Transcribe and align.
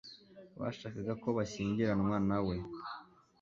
bashakaga 0.59 1.13
ko 1.21 1.27
bashyingiranywa 1.37 2.17
nawe 2.29 2.55